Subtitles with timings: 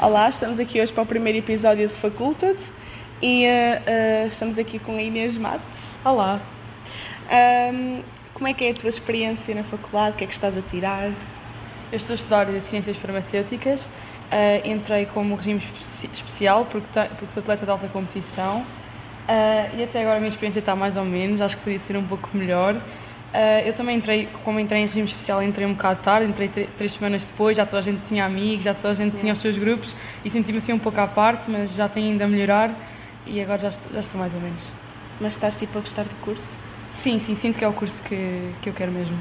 [0.00, 2.56] Olá, estamos aqui hoje para o primeiro episódio de Facultad
[3.20, 5.96] e uh, uh, estamos aqui com a Inês Matos.
[6.04, 6.40] Olá.
[7.72, 8.00] Um,
[8.32, 10.14] como é que é a tua experiência na faculdade?
[10.14, 11.06] O que é que estás a tirar?
[11.06, 13.86] Eu estou a estudar Ciências Farmacêuticas.
[13.86, 15.60] Uh, entrei como regime
[16.14, 18.64] especial porque, porque sou atleta de alta competição
[19.76, 22.04] e até agora a minha experiência está mais ou menos, acho que podia ser um
[22.04, 22.80] pouco melhor.
[23.28, 26.92] Uh, eu também entrei, como entrei em regime especial, entrei um bocado tarde, entrei três
[26.94, 29.58] semanas depois, já toda a gente tinha amigos, já toda a gente tinha os seus
[29.58, 32.74] grupos e senti-me assim um pouco à parte, mas já tenho ainda a melhorar
[33.26, 34.72] e agora já estou, já estou mais ou menos.
[35.20, 36.56] Mas estás tipo a gostar do curso?
[36.92, 39.16] Sim, sim, sinto que é o curso que, que eu quero mesmo.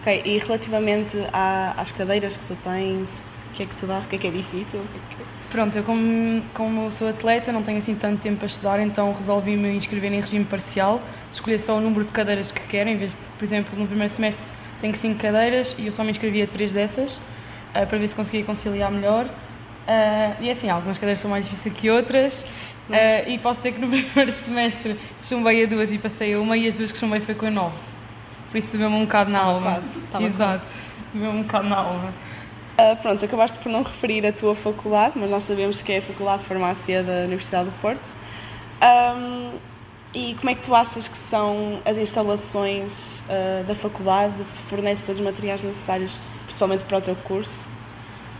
[0.00, 3.98] Ok, e relativamente à, às cadeiras que tu tens, o que é que tu dá?
[3.98, 4.80] O que é que é difícil?
[4.80, 5.22] Que é que...
[5.50, 9.76] Pronto, eu como, como sou atleta, não tenho assim tanto tempo para estudar, então resolvi-me
[9.76, 13.44] inscrever em regime parcial, escolher só o número de cadeiras quero, em vez de, por
[13.44, 14.42] exemplo, no primeiro semestre
[14.80, 18.16] tenho 5 cadeiras e eu só me inscrevi a 3 dessas, uh, para ver se
[18.16, 19.26] conseguia conciliar melhor.
[19.26, 22.42] Uh, e é assim, algumas cadeiras são mais difíceis que outras,
[22.88, 26.56] uh, e posso dizer que no primeiro semestre chumbei a duas e passei a uma,
[26.56, 27.76] e as duas que chumbei foi com a 9.
[28.50, 29.80] Por isso tive-me um bocado na alma.
[30.10, 30.72] Quase, Exato,
[31.12, 32.14] tive-me um bocado na alma.
[32.72, 36.02] Uh, pronto, acabaste por não referir a tua faculdade, mas nós sabemos que é a
[36.02, 38.14] Faculdade de Farmácia da Universidade do Porto.
[38.82, 39.71] Um,
[40.14, 44.44] e como é que tu achas que são as instalações uh, da faculdade?
[44.44, 47.68] Se fornece todos os materiais necessários, principalmente para o teu curso?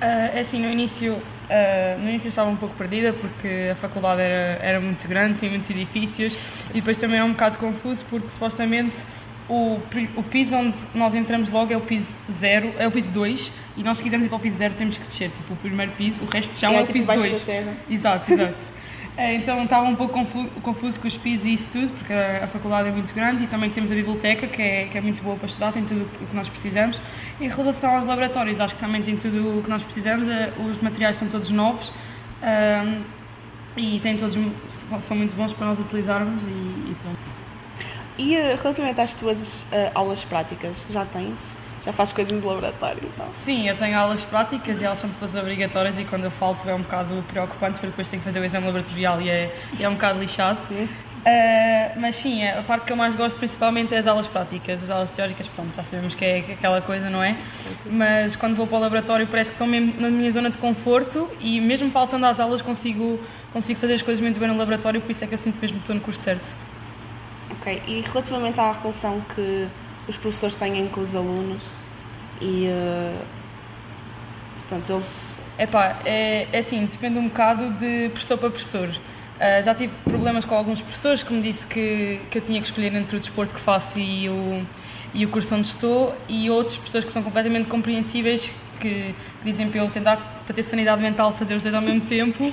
[0.00, 4.22] Uh, é assim, no início, uh, no início estava um pouco perdida porque a faculdade
[4.22, 6.38] era, era muito grande, tinha muitos edifícios
[6.70, 8.98] e depois também é um bocado confuso porque supostamente
[9.48, 9.78] o,
[10.16, 13.82] o piso onde nós entramos logo é o piso 0, é o piso 2 e
[13.82, 16.24] nós se quisermos ir para o piso 0 temos que descer, tipo o primeiro piso,
[16.24, 17.46] o resto de chão é, é o tipo piso 2.
[17.90, 18.64] Exato, exato.
[19.18, 22.46] É, então estava um pouco confuso, confuso com os pisos e isso tudo, porque a,
[22.46, 25.34] faculdade é muito grande e também temos a biblioteca, que é, que é muito boa
[25.34, 27.00] para estudar, tem tudo o que nós precisamos.
[27.40, 30.80] Em relação aos laboratórios, acho que também tem tudo o que nós precisamos, é, os
[30.80, 31.92] materiais estão todos novos
[32.40, 33.02] um,
[33.76, 34.38] e têm todos,
[35.00, 37.18] são muito bons para nós utilizarmos e, e pronto.
[38.18, 41.56] E uh, relativamente às tuas uh, aulas práticas, já tens?
[41.84, 43.26] Já fazes coisas no laboratório então?
[43.34, 46.74] Sim, eu tenho aulas práticas e elas são todas obrigatórias e quando eu falto é
[46.74, 49.94] um bocado preocupante porque depois tenho que fazer o exame laboratorial e é, é um
[49.94, 50.58] bocado lixado.
[50.68, 50.88] Sim.
[51.18, 54.88] Uh, mas sim, a parte que eu mais gosto principalmente é as aulas práticas, as
[54.88, 57.36] aulas teóricas, pronto, já sabemos que é aquela coisa, não é?
[57.86, 61.28] Mas quando vou para o laboratório parece que estou mesmo na minha zona de conforto
[61.40, 63.20] e mesmo faltando às aulas consigo,
[63.52, 65.78] consigo fazer as coisas muito bem no laboratório, por isso é que eu sinto mesmo
[65.78, 66.48] que estou no curso certo.
[67.50, 69.66] Ok, e relativamente à relação que
[70.08, 71.62] os professores têm com os alunos
[72.40, 72.66] e.
[72.68, 73.18] Uh,
[74.68, 75.44] pronto, eles.
[75.58, 78.88] Epá, é, é assim, depende um bocado de professor para professor.
[78.88, 82.66] Uh, já tive problemas com alguns professores que me disse que, que eu tinha que
[82.66, 84.66] escolher entre o desporto que faço e o,
[85.14, 89.14] e o curso onde estou, e outros professores que são completamente compreensíveis que, que
[89.44, 92.52] dizem para eu tentar, para ter sanidade mental, fazer os dois ao mesmo tempo.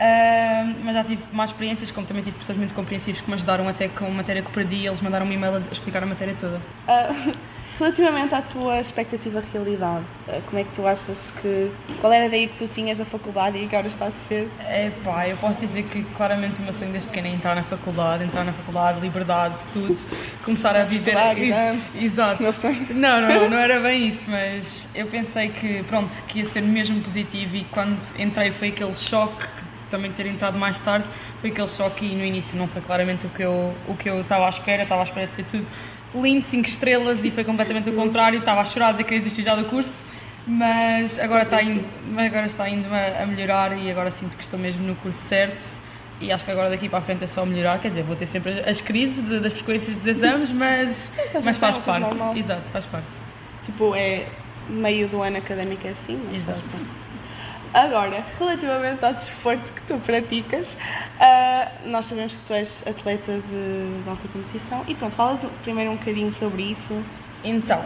[0.00, 3.68] Uh, mas já tive mais experiências, como também tive pessoas muito compreensivas que me ajudaram
[3.68, 6.56] até com a matéria que perdi, eles mandaram um e-mail a explicar a matéria toda.
[6.56, 7.36] Uh,
[7.78, 11.70] relativamente à tua expectativa realidade, uh, como é que tu achas que.
[12.00, 14.50] Qual era daí que tu tinhas a faculdade e agora está a ser?
[14.60, 17.62] É pá, eu posso dizer que claramente o meu sonho desde pequena é entrar na
[17.62, 20.00] faculdade, entrar na faculdade, liberdade, tudo,
[20.42, 21.10] começar a viver.
[21.10, 21.92] Estudar, exames.
[22.02, 22.52] Exato.
[22.54, 22.86] Sonho.
[22.94, 27.02] Não, não, não era bem isso, mas eu pensei que, pronto, que ia ser mesmo
[27.02, 31.06] positivo e quando entrei foi aquele choque também ter entrado mais tarde
[31.40, 34.20] foi aquele choque e no início não foi claramente o que eu o que eu
[34.20, 35.66] estava à espera, estava à espera de ser tudo
[36.14, 39.42] lindo, 5 estrelas e foi completamente o contrário, estava a chorar a dizer que desistir
[39.42, 40.04] já do curso,
[40.46, 41.88] mas agora está indo,
[42.18, 45.80] agora está indo a, melhorar e agora sinto que estou mesmo no curso certo
[46.20, 48.26] e acho que agora daqui para a frente é só melhorar, quer dizer, vou ter
[48.26, 52.00] sempre as crises de, das frequências dos exames, mas, Sim, mas faz parte.
[52.00, 52.36] Normal.
[52.36, 53.06] Exato, faz parte.
[53.64, 54.26] Tipo, é
[54.68, 56.60] meio do ano académico é assim, mas Exato.
[56.60, 56.86] faz parte.
[57.72, 64.02] Agora, relativamente ao desporto que tu praticas, uh, nós sabemos que tu és atleta de,
[64.02, 67.00] de alta competição e pronto, falas primeiro um bocadinho sobre isso.
[67.44, 67.80] Então,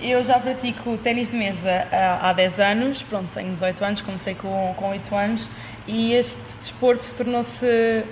[0.00, 4.34] eu já pratico ténis de mesa há, há 10 anos, pronto, tenho 18 anos, comecei
[4.34, 5.48] com, com 8 anos
[5.86, 8.04] e este desporto tornou-se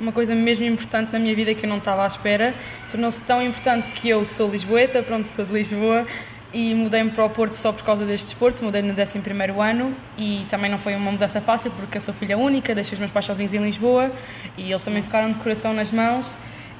[0.00, 2.52] uma coisa mesmo importante na minha vida que eu não estava à espera.
[2.90, 6.06] Tornou-se tão importante que eu sou lisboeta, pronto, sou de Lisboa
[6.56, 9.20] e mudei-me para o Porto só por causa deste desporto, mudei no 11
[9.60, 12.98] ano e também não foi uma mudança fácil porque eu sou filha única, deixei os
[12.98, 14.10] meus pais sozinhos em Lisboa
[14.56, 16.34] e eles também ficaram de coração nas mãos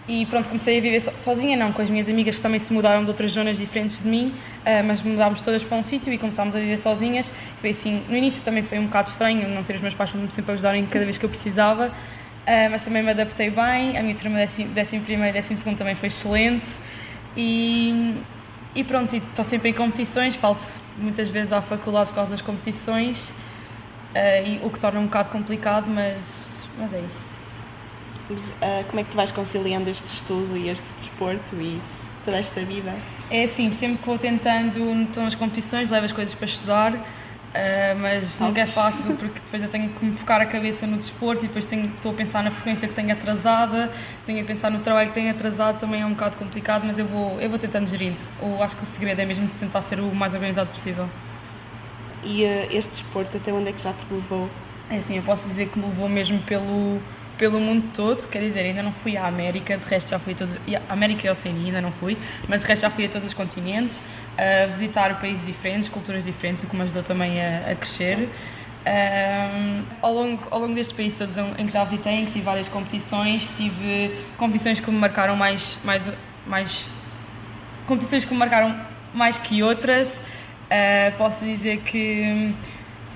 [0.09, 3.03] e pronto, comecei a viver sozinha, não, com as minhas amigas que também se mudaram
[3.05, 6.57] de outras zonas diferentes de mim, uh, mas mudámos todas para um sítio e começámos
[6.57, 7.31] a viver sozinhas.
[7.61, 10.53] Foi assim, no início também foi um bocado estranho não ter os meus pais sempre
[10.53, 14.39] ajudarem cada vez que eu precisava, uh, mas também me adaptei bem, a minha turma
[14.39, 16.69] décimo, décimo primeiro e décimo segundo também foi excelente
[17.37, 18.15] e
[18.77, 20.63] e pronto, estou sempre em competições, falto
[20.99, 23.33] muitas vezes à faculdade por causa das competições.
[24.15, 27.37] e, o que torna um bocado complicado, mas, mas é isso.
[28.29, 31.81] Mas, uh, como é que tu vais conciliando este estudo e este desporto e
[32.25, 32.95] toda esta vida?
[33.31, 36.93] É assim, sempre que vou tentando, estou nas competições, levo as coisas para estudar,
[37.55, 40.97] uh, mas nunca é fácil porque depois eu tenho que me focar a cabeça no
[40.97, 43.91] desporto e depois tenho, estou a pensar na frequência que tenho atrasada,
[44.25, 47.07] tenho a pensar no trabalho que tenho atrasado, também é um bocado complicado, mas eu
[47.07, 48.13] vou, eu vou tentando gerir.
[48.41, 51.09] Eu acho que o segredo é mesmo tentar ser o mais organizado possível.
[52.25, 54.51] E uh, este desporto, até onde é que já te levou?
[54.91, 57.01] É assim, eu posso dizer que me levou mesmo pelo
[57.39, 60.37] pelo mundo todo, quer dizer, ainda não fui à América, de resto já fui a
[60.37, 60.57] todos,
[60.89, 62.17] a América e Oceania ainda não fui,
[62.49, 64.03] mas de resto já fui a todos os continentes,
[64.39, 68.29] a visitar países diferentes, culturas diferentes, o que me ajudou também a, a crescer.
[68.87, 72.45] Um, ao, longo, ao longo destes países todos em que já visitei, em que tive
[72.45, 76.11] várias competições, tive competições que me marcaram mais, mais,
[76.47, 76.87] mais
[77.87, 78.77] competições que me marcaram
[79.13, 80.23] mais que outras.
[80.67, 82.55] Uh, posso dizer que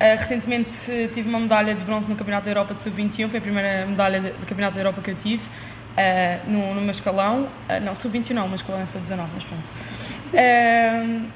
[0.00, 3.86] recentemente tive uma medalha de bronze no Campeonato da Europa de Sub-21, foi a primeira
[3.86, 7.42] medalha de, de, Campeonato da Europa que eu tive uh, no, no meu escalão.
[7.68, 11.30] Uh, não, Sub-21 não, mas escalão é Sub-19, mas pronto.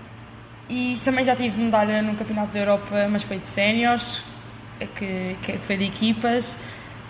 [0.71, 4.25] e também já tive medalha no Campeonato da Europa, mas foi de séniores,
[4.97, 6.57] que, que foi de equipas.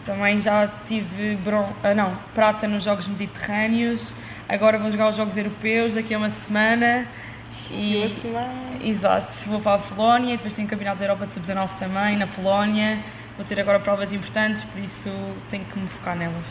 [0.05, 4.15] Também já tive bron não, prata nos Jogos Mediterrâneos.
[4.49, 7.07] Agora vou jogar os Jogos Europeus daqui a uma semana.
[7.71, 8.11] E,
[8.85, 12.27] exato, vou para a Polónia, depois tenho o Campeonato da Europa de Sub-19 também, na
[12.27, 12.99] Polónia.
[13.37, 15.11] Vou ter agora provas importantes, por isso
[15.49, 16.47] tenho que me focar nelas.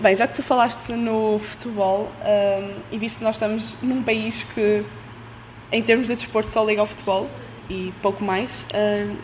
[0.00, 4.44] Bem, já que tu falaste no futebol um, e visto que nós estamos num país
[4.44, 4.84] que,
[5.72, 7.28] em termos de desporto, só liga ao futebol
[7.68, 9.16] e pouco mais, um,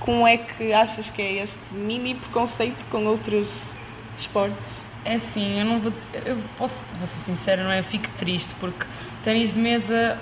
[0.00, 3.76] como é que achas que é este mini preconceito com outros
[4.12, 4.80] desportos?
[5.04, 5.92] É assim, eu não vou.
[6.26, 7.78] Eu posso, vou ser sincera, não é?
[7.78, 8.84] Eu fico triste porque
[9.22, 10.18] ténis de mesa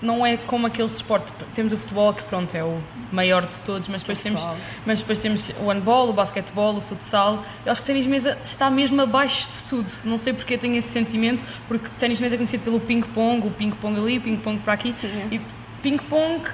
[0.00, 1.32] não é como aqueles desportos.
[1.54, 2.80] Temos o futebol, que pronto, é o
[3.10, 4.46] maior de todos, mas depois, temos,
[4.86, 7.44] mas depois temos o handball, o basquetebol, o futsal.
[7.64, 9.90] Eu acho que o ténis de mesa está mesmo abaixo de tudo.
[10.04, 13.50] Não sei porque tenho esse sentimento, porque ténis de mesa é conhecido pelo ping-pong, o
[13.50, 14.94] ping-pong ali, o ping-pong para aqui.
[15.02, 15.28] Uhum.
[15.32, 15.40] E
[15.82, 16.48] ping-pong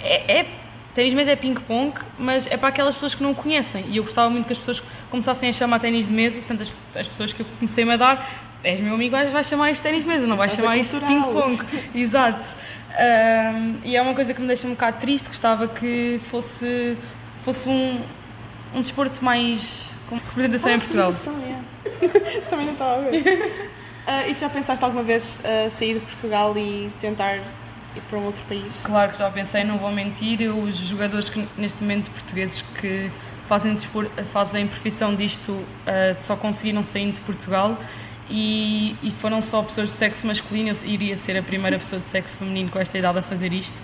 [0.00, 0.46] é, é
[0.94, 3.84] ténis de mesa é ping-pong, mas é para aquelas pessoas que não o conhecem.
[3.88, 7.08] E eu gostava muito que as pessoas começassem a chamar ténis de mesa, tantas as
[7.08, 10.10] pessoas que eu comecei a dar és meu amigo, vais, vais chamar isto ténis de
[10.10, 11.56] mesa, não vais chamar isto ping-pong.
[11.94, 12.44] Exato.
[12.98, 16.96] Um, e é uma coisa que me deixa um bocado triste, gostava que fosse,
[17.44, 18.00] fosse um,
[18.74, 21.12] um desporto mais com representação ah, em Portugal.
[21.84, 22.40] É.
[22.50, 23.22] Também não estava a ver.
[23.22, 28.18] Uh, e tu já pensaste alguma vez uh, sair de Portugal e tentar ir para
[28.18, 28.80] um outro país?
[28.82, 30.50] Claro que já pensei, não vou mentir.
[30.50, 33.10] Os jogadores que neste momento portugueses que
[33.46, 33.76] fazem,
[34.32, 35.66] fazem profissão disto uh,
[36.18, 37.78] só conseguiram sair de Portugal
[38.30, 40.68] e, e, foram só pessoas de sexo masculino.
[40.68, 43.82] Eu iria ser a primeira pessoa de sexo feminino com esta idade a fazer isto.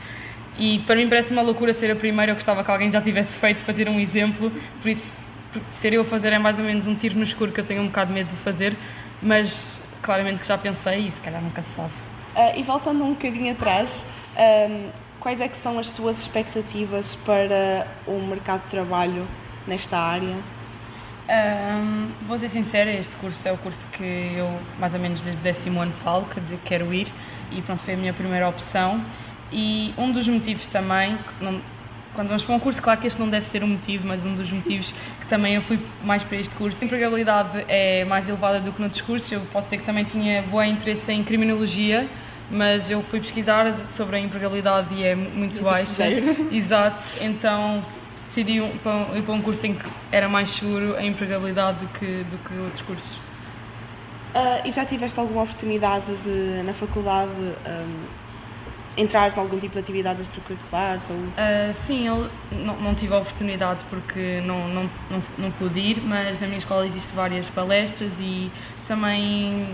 [0.58, 2.32] E para mim parece uma loucura ser a primeira.
[2.32, 4.52] Eu gostava que alguém já tivesse feito para ter um exemplo.
[4.82, 5.22] Por isso,
[5.70, 7.82] ser eu a fazer é mais ou menos um tiro no escuro que eu tenho
[7.82, 8.76] um bocado de medo de fazer.
[9.22, 11.92] Mas claramente que já pensei e se calhar nunca se sabe.
[12.36, 14.06] Uh, e voltando um bocadinho atrás,
[14.68, 14.88] um,
[15.20, 19.26] quais é que são as tuas expectativas para o mercado de trabalho
[19.66, 20.36] nesta área?
[21.26, 25.40] Um, vou ser sincera, este curso é o curso que eu mais ou menos desde
[25.40, 27.08] o décimo ano falo, quer dizer, quero ir
[27.50, 29.00] e pronto, foi a minha primeira opção.
[29.50, 31.60] E um dos motivos também, não,
[32.12, 34.34] quando vamos para um curso, claro que este não deve ser um motivo, mas um
[34.34, 36.82] dos motivos que também eu fui mais para este curso.
[36.82, 40.42] A empregabilidade é mais elevada do que noutros cursos, eu posso ser que também tinha
[40.42, 42.06] bom interesse em criminologia,
[42.50, 46.04] mas eu fui pesquisar sobre a empregabilidade e é muito baixa.
[46.52, 47.82] Exato, então
[48.34, 52.36] decidi ir para um curso em que era mais seguro a empregabilidade do que, do
[52.48, 53.12] que outros cursos.
[53.12, 58.04] Uh, e já tiveste alguma oportunidade de, na faculdade um,
[58.96, 61.08] entrares em algum tipo de atividades extracurriculares?
[61.08, 61.14] Ou...
[61.14, 66.02] Uh, sim, eu não, não, tive a oportunidade porque não, não, não, não pude ir,
[66.02, 68.50] mas na minha escola existem várias palestras e
[68.88, 69.68] também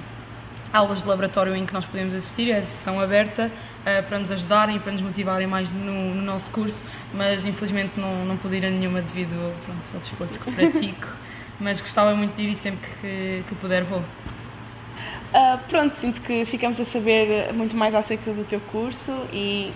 [0.73, 4.31] aulas de laboratório em que nós podemos assistir, é a sessão aberta uh, para nos
[4.31, 8.57] ajudarem e para nos motivarem mais no, no, nosso curso, mas infelizmente não, não pude
[8.57, 11.09] ir a nenhuma devido pronto, ao desporto que pratico,
[11.59, 14.00] mas gostava muito de ir e sempre que, que puder vou.
[14.00, 19.73] Uh, pronto, sinto que ficamos a saber muito mais acerca do teu curso e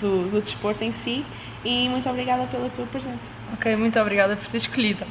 [0.00, 1.24] do, do desporto em si
[1.64, 3.28] e muito obrigada pela tua presença.
[3.52, 5.06] Ok, muito obrigada por ser escolhida.